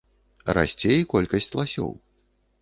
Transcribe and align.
Расце 0.57 0.91
і 1.01 1.05
колькасць 1.13 1.49
ласёў. 1.61 1.93